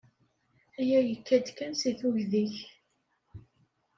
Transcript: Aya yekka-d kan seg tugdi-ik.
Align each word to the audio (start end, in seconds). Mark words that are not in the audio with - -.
Aya 0.79 0.99
yekka-d 1.03 1.47
kan 1.57 1.73
seg 1.81 1.93
tugdi-ik. 1.99 2.57